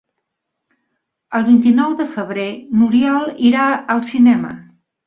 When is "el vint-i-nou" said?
1.41-1.93